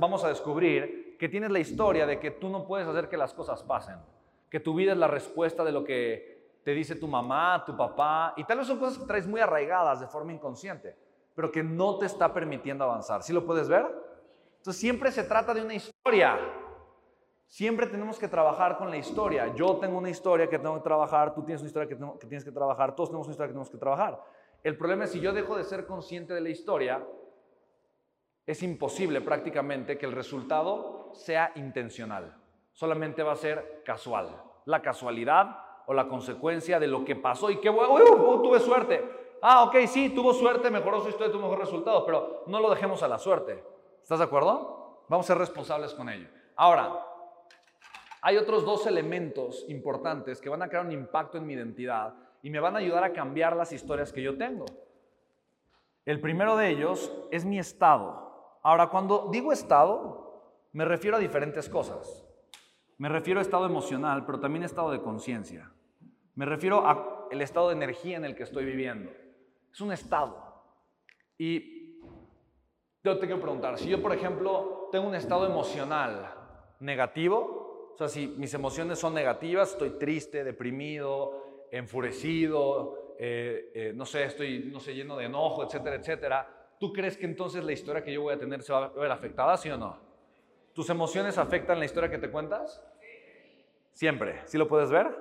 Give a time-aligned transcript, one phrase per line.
[0.00, 3.34] vamos a descubrir que tienes la historia de que tú no puedes hacer que las
[3.34, 3.96] cosas pasen,
[4.48, 8.32] que tu vida es la respuesta de lo que te dice tu mamá, tu papá,
[8.36, 10.96] y tal vez son cosas que traes muy arraigadas de forma inconsciente,
[11.34, 13.22] pero que no te está permitiendo avanzar.
[13.22, 13.86] ¿Sí lo puedes ver?
[14.56, 16.38] Entonces siempre se trata de una historia.
[17.46, 19.52] Siempre tenemos que trabajar con la historia.
[19.54, 22.44] Yo tengo una historia que tengo que trabajar, tú tienes una historia que, que tienes
[22.44, 24.22] que trabajar, todos tenemos una historia que tenemos que trabajar.
[24.62, 27.04] El problema es si yo dejo de ser consciente de la historia,
[28.46, 32.36] es imposible prácticamente que el resultado sea intencional.
[32.72, 34.28] Solamente va a ser casual.
[34.64, 39.02] La casualidad o la consecuencia de lo que pasó y que uh, tuve suerte.
[39.42, 43.02] Ah, ok, sí, tuvo suerte, mejoró su historia, tuvo mejor resultado, pero no lo dejemos
[43.02, 43.64] a la suerte.
[44.02, 45.04] ¿Estás de acuerdo?
[45.08, 46.28] Vamos a ser responsables con ello.
[46.56, 47.06] Ahora,
[48.22, 52.50] hay otros dos elementos importantes que van a crear un impacto en mi identidad y
[52.50, 54.66] me van a ayudar a cambiar las historias que yo tengo.
[56.04, 58.29] El primero de ellos es mi estado.
[58.62, 62.26] Ahora, cuando digo estado, me refiero a diferentes cosas.
[62.98, 65.72] Me refiero a estado emocional, pero también estado de conciencia.
[66.34, 69.10] Me refiero al estado de energía en el que estoy viviendo.
[69.72, 70.36] Es un estado.
[71.38, 71.98] Y
[73.02, 76.34] yo te quiero preguntar, si yo, por ejemplo, tengo un estado emocional
[76.80, 84.04] negativo, o sea, si mis emociones son negativas, estoy triste, deprimido, enfurecido, eh, eh, no
[84.04, 88.02] sé, estoy, no sé, lleno de enojo, etcétera, etcétera, ¿tú crees que entonces la historia
[88.02, 89.98] que yo voy a tener se va a ver afectada, sí o no?
[90.72, 92.82] ¿Tus emociones afectan la historia que te cuentas?
[93.92, 94.40] Siempre.
[94.46, 95.14] ¿Sí lo puedes ver?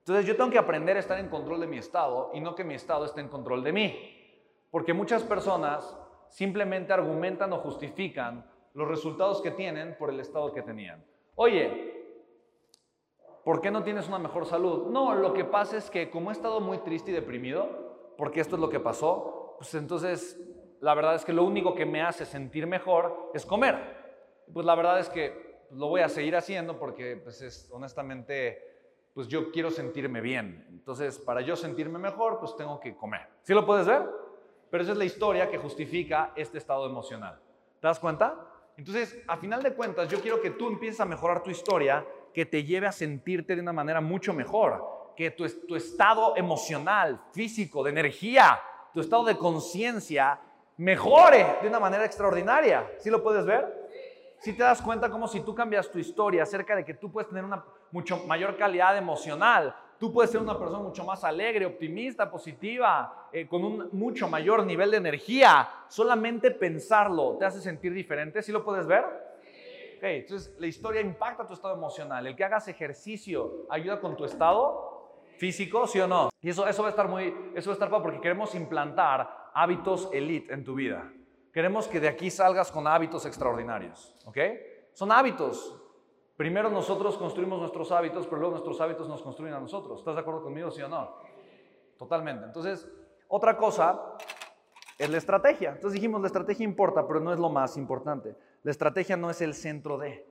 [0.00, 2.62] Entonces yo tengo que aprender a estar en control de mi estado y no que
[2.62, 4.38] mi estado esté en control de mí.
[4.70, 5.96] Porque muchas personas
[6.28, 11.02] simplemente argumentan o justifican los resultados que tienen por el estado que tenían.
[11.36, 11.96] Oye,
[13.46, 14.88] ¿Por qué no tienes una mejor salud?
[14.88, 17.68] No, lo que pasa es que como he estado muy triste y deprimido,
[18.18, 20.36] porque esto es lo que pasó, pues entonces
[20.80, 23.76] la verdad es que lo único que me hace sentir mejor es comer.
[24.52, 28.66] Pues la verdad es que lo voy a seguir haciendo porque pues es, honestamente
[29.16, 30.66] pues yo quiero sentirme bien.
[30.68, 33.26] Entonces, para yo sentirme mejor, pues tengo que comer.
[33.44, 34.02] ¿Sí lo puedes ver?
[34.70, 37.40] Pero esa es la historia que justifica este estado emocional.
[37.80, 38.36] ¿Te das cuenta?
[38.76, 42.44] Entonces, a final de cuentas, yo quiero que tú empieces a mejorar tu historia que
[42.44, 47.82] te lleve a sentirte de una manera mucho mejor, que tu, tu estado emocional, físico,
[47.82, 48.60] de energía,
[48.92, 50.38] tu estado de conciencia
[50.78, 52.90] mejore de una manera extraordinaria.
[52.98, 53.86] ¿Sí lo puedes ver?
[54.38, 57.28] Si te das cuenta como si tú cambias tu historia acerca de que tú puedes
[57.28, 62.30] tener una mucho mayor calidad emocional, tú puedes ser una persona mucho más alegre, optimista,
[62.30, 65.68] positiva, eh, con un mucho mayor nivel de energía.
[65.88, 68.42] Solamente pensarlo te hace sentir diferente.
[68.42, 69.04] ¿Sí lo puedes ver?
[69.98, 72.26] entonces la historia impacta tu estado emocional.
[72.26, 76.30] El que hagas ejercicio ayuda con tu estado físico, ¿sí o no?
[76.40, 80.10] Y eso, eso va a estar muy, eso va a estar porque queremos implantar hábitos
[80.12, 81.10] elite en tu vida.
[81.50, 84.36] Queremos que de aquí salgas con hábitos extraordinarios, ¿ok?
[84.92, 85.74] Son hábitos.
[86.36, 90.00] Primero nosotros construimos nuestros hábitos, pero luego nuestros hábitos nos construyen a nosotros.
[90.00, 91.16] ¿Estás de acuerdo conmigo, sí o no?
[91.96, 92.44] Totalmente.
[92.44, 92.86] Entonces,
[93.28, 94.18] otra cosa
[94.98, 95.70] es la estrategia.
[95.70, 98.36] Entonces dijimos, la estrategia importa, pero no es lo más importante.
[98.62, 100.26] La estrategia no es el centro de.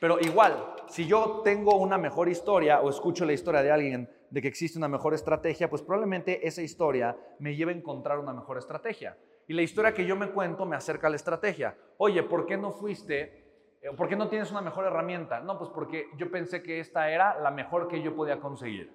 [0.00, 4.42] Pero igual, si yo tengo una mejor historia o escucho la historia de alguien de
[4.42, 8.58] que existe una mejor estrategia, pues probablemente esa historia me lleve a encontrar una mejor
[8.58, 9.16] estrategia.
[9.46, 11.76] Y la historia que yo me cuento me acerca a la estrategia.
[11.98, 13.44] Oye, ¿por qué no fuiste?
[13.82, 15.40] Eh, ¿Por qué no tienes una mejor herramienta?
[15.40, 18.90] No, pues porque yo pensé que esta era la mejor que yo podía conseguir.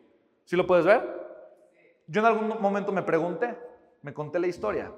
[0.46, 1.02] ¿Sí lo puedes ver?
[2.08, 3.56] Yo en algún momento me pregunté,
[4.02, 4.92] me conté la historia.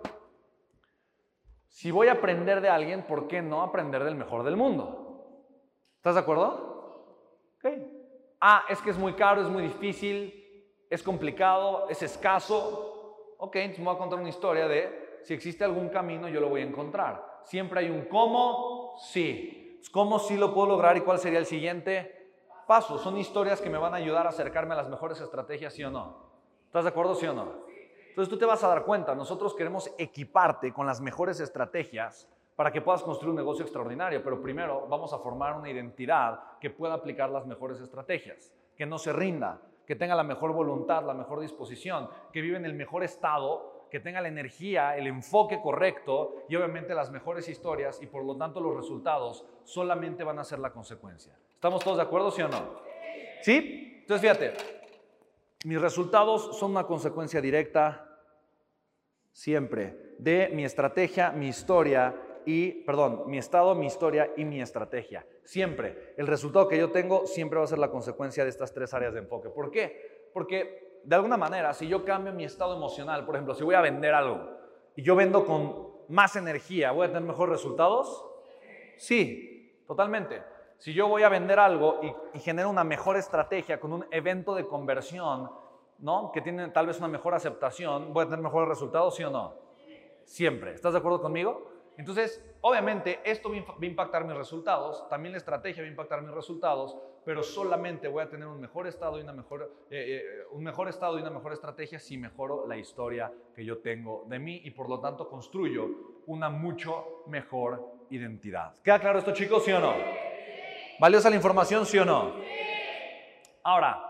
[1.68, 5.02] Si voy a aprender de alguien, ¿por qué no aprender del mejor del mundo?
[5.98, 7.38] ¿Estás de acuerdo?
[7.58, 8.01] Ok.
[8.42, 13.36] Ah, es que es muy caro, es muy difícil, es complicado, es escaso.
[13.38, 16.50] Ok, entonces me voy a contar una historia de si existe algún camino, yo lo
[16.50, 17.42] voy a encontrar.
[17.44, 19.80] Siempre hay un cómo, sí.
[19.92, 22.34] ¿Cómo sí lo puedo lograr y cuál sería el siguiente
[22.66, 22.98] paso?
[22.98, 25.92] Son historias que me van a ayudar a acercarme a las mejores estrategias, sí o
[25.92, 26.32] no.
[26.66, 27.66] ¿Estás de acuerdo, sí o no?
[28.10, 32.72] Entonces tú te vas a dar cuenta, nosotros queremos equiparte con las mejores estrategias para
[32.72, 36.94] que puedas construir un negocio extraordinario, pero primero vamos a formar una identidad que pueda
[36.94, 41.40] aplicar las mejores estrategias, que no se rinda, que tenga la mejor voluntad, la mejor
[41.40, 46.56] disposición, que vive en el mejor estado, que tenga la energía, el enfoque correcto y
[46.56, 50.72] obviamente las mejores historias y por lo tanto los resultados solamente van a ser la
[50.72, 51.38] consecuencia.
[51.54, 52.80] ¿Estamos todos de acuerdo, sí o no?
[53.42, 53.98] ¿Sí?
[54.00, 54.54] Entonces fíjate,
[55.66, 58.18] mis resultados son una consecuencia directa
[59.34, 62.16] siempre de mi estrategia, mi historia
[62.46, 65.26] y, perdón, mi estado, mi historia y mi estrategia.
[65.44, 66.14] Siempre.
[66.18, 69.14] El resultado que yo tengo siempre va a ser la consecuencia de estas tres áreas
[69.14, 69.50] de enfoque.
[69.50, 70.30] ¿Por qué?
[70.34, 73.82] Porque de alguna manera, si yo cambio mi estado emocional, por ejemplo, si voy a
[73.82, 74.50] vender algo
[74.96, 78.26] y yo vendo con más energía, ¿voy a tener mejores resultados?
[78.98, 80.44] Sí, totalmente.
[80.78, 82.00] Si yo voy a vender algo
[82.34, 85.52] y, genero una mejor estrategia con un evento de conversión,
[86.00, 86.32] ¿no?
[86.32, 89.56] Que tiene tal vez una mejor aceptación, ¿voy a tener mejores resultados, sí o no?
[90.24, 90.74] Siempre.
[90.74, 91.71] ¿Estás de acuerdo conmigo?
[92.02, 96.34] Entonces, obviamente, esto va a impactar mis resultados, también la estrategia va a impactar mis
[96.34, 100.64] resultados, pero solamente voy a tener un mejor estado y una mejor, eh, eh, un
[100.64, 104.62] mejor estado y una mejor estrategia si mejoro la historia que yo tengo de mí
[104.64, 108.74] y por lo tanto construyo una mucho mejor identidad.
[108.82, 109.64] ¿Queda claro esto, chicos?
[109.64, 109.94] ¿Sí o no?
[111.00, 112.34] ¿Valiosa la información, sí o no?
[113.64, 114.10] Ahora,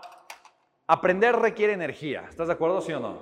[0.86, 2.24] aprender requiere energía.
[2.26, 3.20] ¿Estás de acuerdo, sí o no?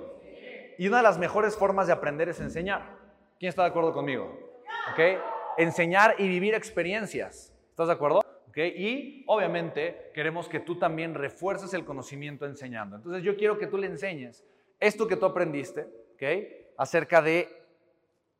[0.77, 3.01] Y una de las mejores formas de aprender es enseñar.
[3.37, 4.50] ¿Quién está de acuerdo conmigo?
[4.91, 5.21] ¿Ok?
[5.57, 7.53] Enseñar y vivir experiencias.
[7.69, 8.19] ¿Estás de acuerdo?
[8.49, 8.57] ¿Ok?
[8.57, 12.95] Y obviamente queremos que tú también refuerces el conocimiento enseñando.
[12.95, 14.45] Entonces yo quiero que tú le enseñes
[14.81, 16.23] esto que tú aprendiste, ¿ok?
[16.77, 17.47] Acerca de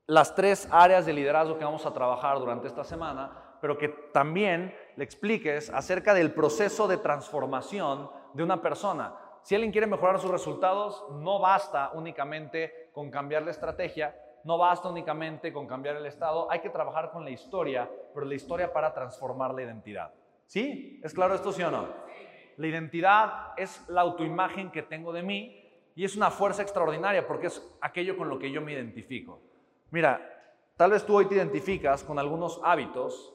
[0.07, 4.75] las tres áreas de liderazgo que vamos a trabajar durante esta semana, pero que también
[4.95, 9.15] le expliques acerca del proceso de transformación de una persona.
[9.43, 14.89] Si alguien quiere mejorar sus resultados, no basta únicamente con cambiar la estrategia, no basta
[14.89, 18.93] únicamente con cambiar el estado, hay que trabajar con la historia, pero la historia para
[18.93, 20.13] transformar la identidad.
[20.45, 20.99] ¿Sí?
[21.03, 21.87] ¿Es claro esto, sí o no?
[22.57, 25.61] La identidad es la autoimagen que tengo de mí
[25.95, 29.39] y es una fuerza extraordinaria porque es aquello con lo que yo me identifico.
[29.91, 30.21] Mira,
[30.77, 33.33] tal vez tú hoy te identificas con algunos hábitos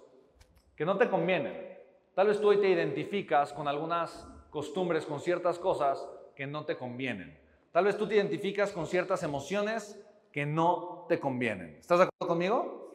[0.74, 1.76] que no te convienen.
[2.14, 6.76] Tal vez tú hoy te identificas con algunas costumbres, con ciertas cosas que no te
[6.76, 7.38] convienen.
[7.72, 10.02] Tal vez tú te identificas con ciertas emociones
[10.36, 11.78] que no te convienen.
[11.80, 12.92] ¿Estás de acuerdo conmigo?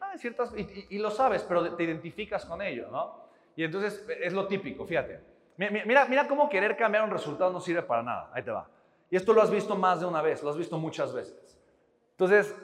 [0.00, 3.26] Ah, ciertas, y, lo sabes, pero te identificas con ello, ¿no?
[3.54, 5.20] Y entonces es lo típico, fíjate.
[5.56, 8.30] Mira, mira cómo querer cambiar un resultado no sirve para nada.
[8.34, 8.68] Ahí te va.
[9.08, 11.56] Y esto lo has visto más de una vez, lo has visto muchas veces.
[12.10, 12.56] Entonces,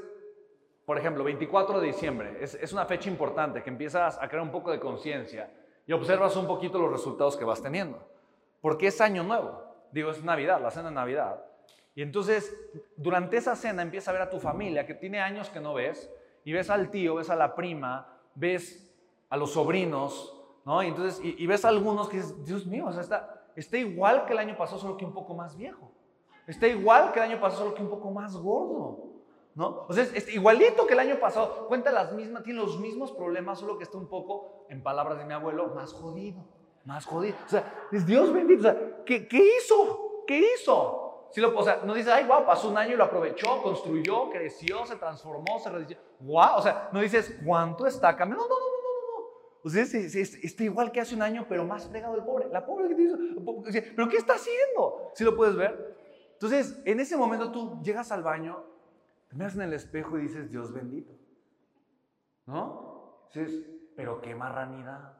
[0.84, 4.50] por ejemplo, 24 de diciembre es, es una fecha importante que empiezas a crear un
[4.50, 5.52] poco de conciencia
[5.86, 8.04] y observas un poquito los resultados que vas teniendo.
[8.60, 9.62] Porque es año nuevo.
[9.92, 11.44] Digo, es Navidad, la cena de Navidad.
[11.96, 12.54] Y entonces,
[12.96, 16.12] durante esa cena empieza a ver a tu familia que tiene años que no ves,
[16.44, 18.94] y ves al tío, ves a la prima, ves
[19.30, 20.32] a los sobrinos,
[20.66, 20.82] ¿no?
[20.82, 24.26] Y entonces, y, ves a algunos que dices, Dios mío, o sea, está, está igual
[24.26, 25.90] que el año pasado, solo que un poco más viejo.
[26.46, 29.06] Está igual que el año pasado, solo que un poco más gordo.
[29.54, 29.86] ¿No?
[29.88, 33.58] O sea, es, igualito que el año pasado, cuenta las mismas, tiene los mismos problemas,
[33.58, 36.44] solo que está un poco, en palabras de mi abuelo, más jodido,
[36.84, 37.36] más jodido.
[37.46, 40.24] O sea, es Dios bendito, o sea, ¿qué, qué hizo?
[40.26, 41.05] ¿Qué hizo?
[41.30, 44.30] Si lo, o sea, no dices, ay, wow, pasó un año y lo aprovechó, construyó,
[44.30, 45.98] creció, se transformó, se resistió.
[46.20, 48.48] Wow, o sea, no dices, ¿cuánto está cambiando?
[48.48, 49.60] No, no, no, no, no.
[49.64, 52.48] O sea, está igual que hace un año, pero más fregado el pobre.
[52.48, 53.18] La pobre que te hizo,
[53.94, 55.10] ¿pero qué está haciendo?
[55.14, 55.96] Si lo puedes ver?
[56.32, 58.62] Entonces, en ese momento tú llegas al baño,
[59.28, 61.12] te miras en el espejo y dices, Dios bendito.
[62.46, 63.26] ¿No?
[63.34, 65.15] Dices, pero qué marranidad.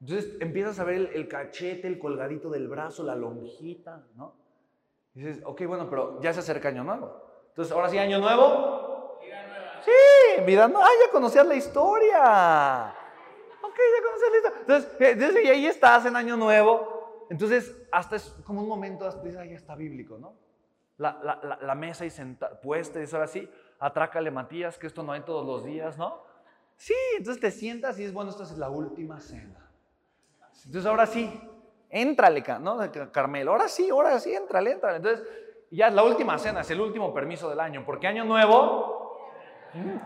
[0.00, 4.34] Entonces empiezas a ver el, cachete, el colgadito del brazo, la lonjita, ¿no?
[5.14, 7.20] Y dices, ok, bueno, pero ya se acerca Año Nuevo.
[7.48, 9.18] Entonces, ahora sí, Año Nuevo.
[9.84, 10.86] Sí, vida nueva.
[10.86, 12.94] Ah, ya conocías la historia.
[13.62, 14.60] Ok, ya conocías la historia.
[14.60, 17.26] Entonces, eh, y ahí estás en Año Nuevo.
[17.28, 20.34] Entonces, hasta es como un momento, hasta dices, ahí está bíblico, ¿no?
[20.96, 23.48] La, la, la, mesa y senta, puesta, y dices, ahora sí,
[23.78, 26.22] atrácale Matías, que esto no hay todos los días, ¿no?
[26.76, 29.69] Sí, entonces te sientas y es bueno, esta es la última cena.
[30.66, 31.40] Entonces ahora sí,
[31.90, 32.78] éntrale, ¿no?
[33.12, 34.96] Carmelo, ahora sí, ahora sí, éntrale, éntrale.
[34.96, 35.26] Entonces
[35.70, 39.18] ya es la última cena, es el último permiso del año, porque año nuevo,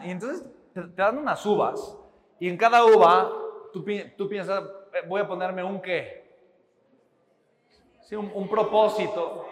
[0.05, 1.99] y entonces te, dan unas uvas,
[2.39, 3.31] y en cada uva
[3.73, 3.85] tú,
[4.17, 6.37] tú piensas, eh, voy a ponerme un qué,
[8.03, 9.47] sí, un, un propósito,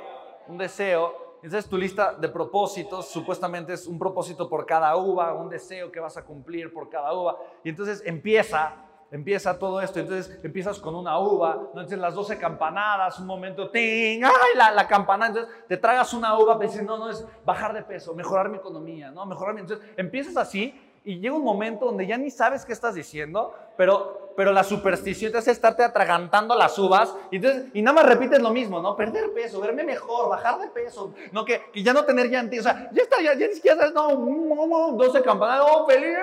[0.49, 5.49] un deseo, entonces tu lista de propósitos supuestamente es un propósito por cada uva, un
[5.49, 7.37] deseo que vas a cumplir por cada uva.
[7.65, 8.77] Y entonces empieza
[9.13, 10.01] empieza todo esto.
[10.01, 14.25] Entonces empiezas con una uva, entonces las 12 campanadas, un momento, ¡ting!
[14.25, 14.57] ¡ay!
[14.57, 15.31] La, la campanada.
[15.31, 18.57] Entonces te tragas una uva, pero dices, no, no, es bajar de peso, mejorar mi
[18.57, 19.25] economía, ¿no?
[19.27, 19.61] Mejorar mi.
[19.61, 24.23] Entonces empiezas así y llega un momento donde ya ni sabes qué estás diciendo, pero
[24.37, 28.41] pero la superstición te hace estarte atragantando las uvas y, entonces, y nada más repites
[28.41, 28.97] lo mismo, ¿no?
[28.97, 31.45] Perder peso, verme mejor, bajar de peso, ¿no?
[31.45, 33.95] Que, que ya no tener llanti, o sea, ya está, ya, ya ni siquiera sabes,
[33.95, 36.17] no, 12 campanadas, oh, feliz,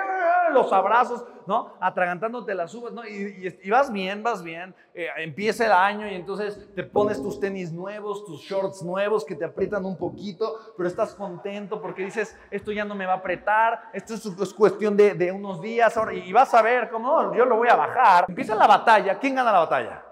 [0.52, 1.74] los abrazos, ¿no?
[1.80, 3.06] Atragantándote las uvas, ¿no?
[3.06, 7.72] Y, vas bien, vas bien, eh, empieza el año y entonces te pones tus tenis
[7.72, 12.72] nuevos, tus shorts nuevos que te aprietan un poquito, pero estás contento porque dices, esto
[12.72, 16.14] ya no me va a apretar, esto es, es cuestión de, de, unos días, ahora,
[16.14, 19.18] y, vas a ver cómo, yo lo voy a bajar empieza la batalla.
[19.18, 20.04] ¿Quién gana la batalla?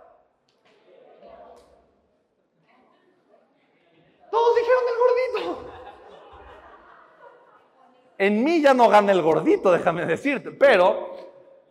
[4.31, 5.68] Todos dijeron el gordito.
[8.19, 11.17] En mí ya no gana el gordito, déjame decirte, pero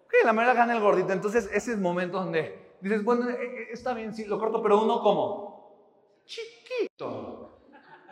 [0.10, 1.12] que la manera gana el gordito.
[1.12, 4.82] Entonces, ese es momento donde dices, bueno, eh, eh, está bien, sí, lo corto, pero
[4.82, 7.44] uno como chiquito.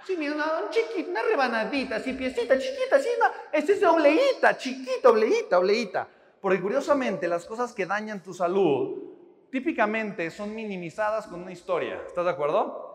[0.06, 5.58] Sí, mira, una, chiquito, una rebanadita, así, piecita, chiquita, así, no, es obleíta, chiquita, obleíta,
[5.58, 6.08] obleíta.
[6.42, 9.02] Porque curiosamente, las cosas que dañan tu salud,
[9.50, 12.04] típicamente son minimizadas con una historia.
[12.06, 12.95] ¿Estás de acuerdo?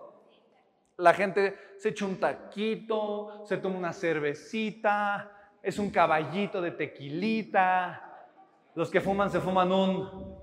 [1.00, 5.30] La gente se echa un taquito, se toma una cervecita,
[5.62, 8.28] es un caballito de tequilita.
[8.75, 10.38] Los que fuman se fuman un...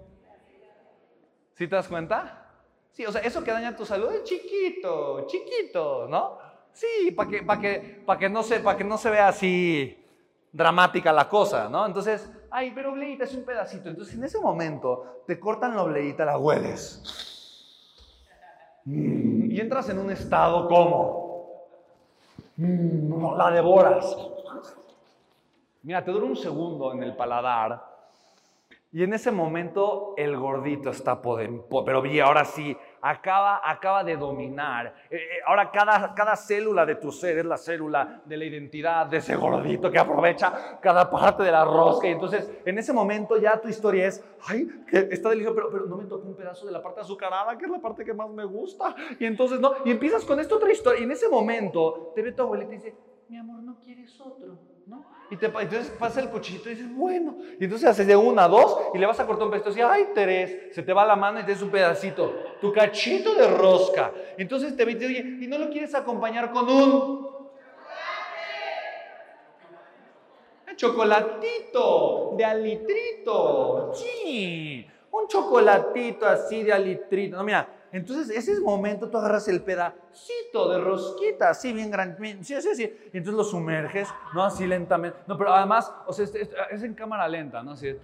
[1.55, 2.45] ¿Sí te das cuenta?
[2.91, 6.39] Sí, o sea, eso que daña tu salud es chiquito, chiquito, ¿no?
[6.73, 10.03] Sí, para que, que, que, no se, para que no se vea así
[10.51, 11.85] dramática la cosa, ¿no?
[11.85, 13.89] Entonces, ay, pero obleita es un pedacito.
[13.89, 17.01] Entonces, en ese momento, te cortan la obleita, la hueles.
[19.57, 21.65] Y entras en un estado como,
[22.57, 24.15] mm, la devoras.
[25.81, 27.96] Mira, te dura un segundo en el paladar
[28.97, 34.17] y en ese momento el gordito está poderoso, pero bien, ahora sí, acaba, acaba de
[34.17, 34.87] dominar.
[35.11, 39.05] Eh, eh, ahora cada, cada célula de tu ser es la célula de la identidad
[39.05, 42.07] de ese gordito que aprovecha cada parte de la rosca.
[42.07, 45.85] Y entonces en ese momento ya tu historia es, ay, que está delicioso, pero, pero
[45.85, 48.31] no me tocó un pedazo de la parte azucarada, que es la parte que más
[48.31, 48.95] me gusta.
[49.19, 49.73] Y entonces, ¿no?
[49.85, 51.01] Y empiezas con esta otra historia.
[51.01, 52.95] Y en ese momento te ve tu abuelita y dice,
[53.29, 54.57] mi amor, ¿no quieres otro?
[54.85, 55.05] ¿No?
[55.29, 57.37] Y te, entonces pasa el cuchillito y dices, bueno.
[57.59, 59.77] Y entonces haces de una, dos, y le vas a cortar un pedacito.
[59.77, 62.33] Y ay, Teres, se te va la mano y te des un pedacito.
[62.61, 64.11] Tu cachito de rosca.
[64.37, 67.37] Entonces te dice, oye, ¿y no lo quieres acompañar con un
[70.77, 73.91] chocolatito de alitrito.
[73.93, 77.35] Sí, un chocolatito así de alitrito.
[77.35, 82.39] No, mira, entonces, ese es momento, tú agarras el pedacito de rosquita, así bien grande,
[82.43, 84.43] sí, sí, sí, y entonces lo sumerges, ¿no?
[84.43, 85.19] Así lentamente.
[85.25, 87.71] No, pero además, o sea, es, en cámara lenta, ¿no?
[87.71, 87.95] Así,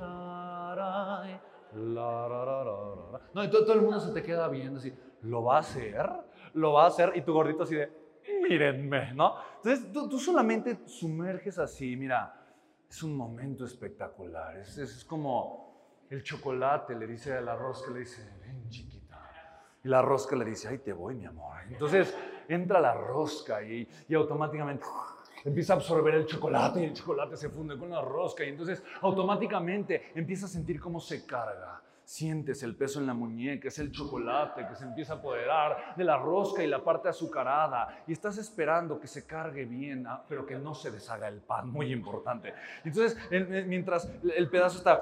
[3.34, 6.10] no, y todo, el mundo se te queda viendo así, ¿lo va a hacer?
[6.54, 7.12] ¿Lo va a hacer?
[7.16, 7.92] Y tu gordito así de,
[8.48, 9.36] mírenme, ¿no?
[9.58, 12.42] Entonces, tú, solamente sumerges así, mira,
[12.90, 18.00] es un momento espectacular, es, es, como el chocolate, le dice al arroz que le
[18.02, 18.22] dice,
[19.84, 21.58] y la rosca le dice, ay, te voy, mi amor.
[21.70, 22.16] Entonces
[22.48, 24.86] entra la rosca y, y automáticamente
[25.44, 28.82] empieza a absorber el chocolate y el chocolate se funde con la rosca y entonces
[29.02, 31.82] automáticamente empieza a sentir cómo se carga.
[32.06, 36.04] Sientes el peso en la muñeca, es el chocolate que se empieza a apoderar de
[36.04, 40.46] la rosca y la parte azucarada y estás esperando que se cargue bien, ah, pero
[40.46, 42.54] que no se deshaga el pan, muy importante.
[42.84, 43.18] Entonces,
[43.68, 45.02] mientras el pedazo está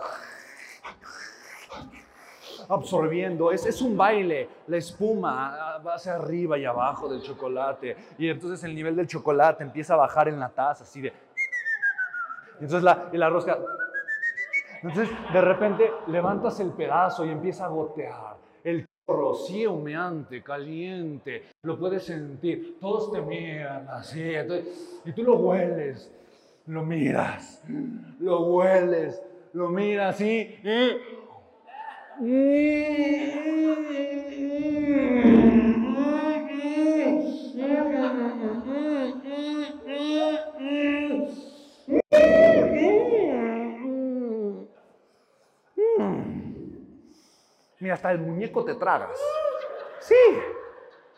[2.69, 3.51] absorbiendo.
[3.51, 7.95] Es, es un baile, la espuma va hacia arriba y abajo del chocolate.
[8.17, 11.09] Y entonces el nivel del chocolate empieza a bajar en la taza, así de...
[12.59, 13.57] Y entonces la, y la rosca...
[14.83, 18.35] Entonces de repente levantas el pedazo y empieza a gotear.
[18.63, 22.77] El chorro, sí, humeante, caliente, lo puedes sentir.
[22.79, 24.33] Todos te miran así.
[25.05, 26.11] y tú lo hueles,
[26.65, 27.63] lo miras,
[28.19, 29.21] lo hueles,
[29.53, 30.55] lo miras, sí.
[32.21, 33.41] Mira,
[47.95, 49.19] hasta el muñeco te tragas.
[50.01, 50.13] Sí,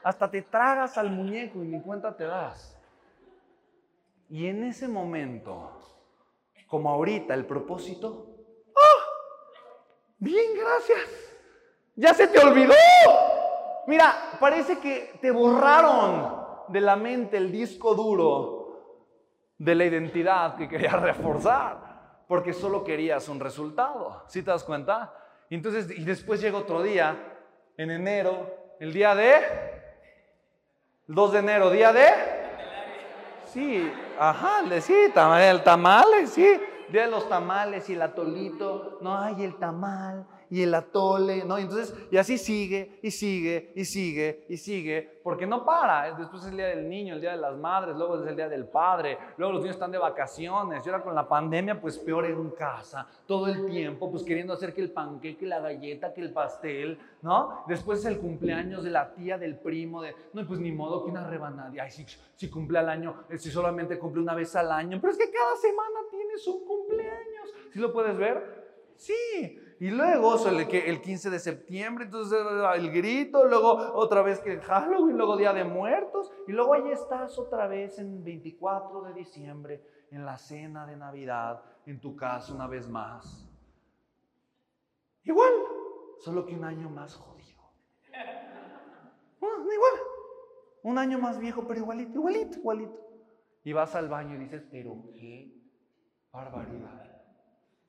[0.04, 2.80] hasta te tragas al muñeco y ni cuenta te das.
[4.30, 5.70] Y en ese momento,
[6.66, 8.33] como ahorita el propósito
[10.24, 11.00] Bien, gracias.
[11.98, 12.74] Ya se te olvidó.
[13.88, 19.10] Mira, parece que te borraron de la mente el disco duro
[19.58, 24.24] de la identidad que querías reforzar, porque solo querías un resultado.
[24.28, 25.14] ¿Sí te das cuenta?
[25.50, 27.18] Entonces, y después llega otro día,
[27.76, 29.34] en enero, el día de...
[31.10, 32.08] El 2 de enero, día de...
[33.48, 36.62] Sí, ajá, sí, el tamales, sí.
[36.90, 41.58] De los tamales y el atolito, no hay el tamal y el atole, ¿no?
[41.58, 46.14] Y entonces, y así sigue, y sigue, y sigue, y sigue, porque no para.
[46.16, 48.48] Después es el día del niño, el día de las madres, luego es el día
[48.48, 50.86] del padre, luego los niños están de vacaciones.
[50.86, 54.76] Y ahora con la pandemia, pues peor en casa, todo el tiempo, pues queriendo hacer
[54.76, 57.64] que el panqueque, la galleta, que el pastel, ¿no?
[57.68, 61.10] Después es el cumpleaños de la tía, del primo, de, no, pues ni modo que
[61.10, 61.72] una rebanada.
[61.82, 62.06] Ay, si,
[62.36, 65.32] si cumple al año, eh, si solamente cumple una vez al año, pero es que
[65.32, 67.50] cada semana tienes un cumpleaños.
[67.72, 68.62] ¿Sí lo puedes ver?
[68.96, 72.40] Sí, y luego el 15 de septiembre, entonces
[72.76, 77.38] el grito, luego otra vez que Halloween, luego Día de Muertos, y luego ahí estás
[77.38, 82.68] otra vez en 24 de diciembre, en la cena de Navidad en tu casa una
[82.68, 83.50] vez más.
[85.24, 85.52] Igual,
[86.20, 87.62] solo que un año más jodido.
[89.40, 89.94] Bueno, igual,
[90.84, 93.00] un año más viejo, pero igualito, igualito, igualito.
[93.64, 95.54] Y vas al baño y dices, pero qué
[96.32, 97.13] barbaridad.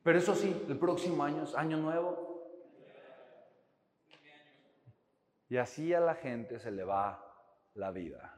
[0.05, 2.25] Pero eso sí, el próximo año es año nuevo.
[5.49, 7.25] Y así a la gente se le va
[7.73, 8.37] la vida.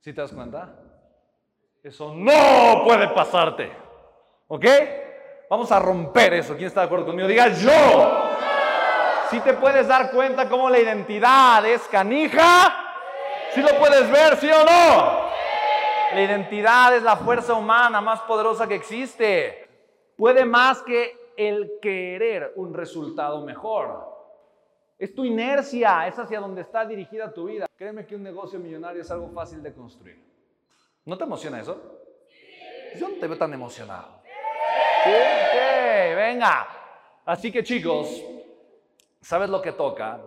[0.00, 0.74] ¿Sí te das cuenta?
[1.82, 3.70] Eso no puede pasarte.
[4.48, 4.64] ¿Ok?
[5.50, 6.56] Vamos a romper eso.
[6.56, 7.28] ¿Quién está de acuerdo conmigo?
[7.28, 8.30] Diga yo.
[9.30, 12.74] Si te puedes dar cuenta cómo la identidad es canija,
[13.52, 15.32] si lo puedes ver, sí o no.
[16.14, 19.61] La identidad es la fuerza humana más poderosa que existe.
[20.16, 24.10] Puede más que el querer un resultado mejor.
[24.98, 27.66] Es tu inercia, es hacia donde está dirigida tu vida.
[27.76, 30.22] Créeme que un negocio millonario es algo fácil de construir.
[31.04, 32.00] ¿No te emociona eso?
[32.96, 34.22] Yo no te veo tan emocionado.
[35.02, 35.10] Sí,
[36.14, 36.68] venga.
[37.24, 38.22] Así que chicos,
[39.20, 40.20] ¿sabes lo que toca?